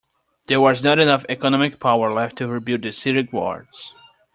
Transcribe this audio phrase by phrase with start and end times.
[0.47, 3.93] There was not enough economic power left to rebuild the city guards.